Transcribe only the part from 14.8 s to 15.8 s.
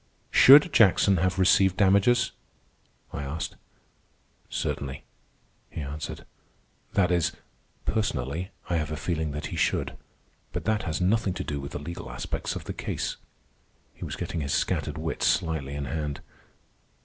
wits slightly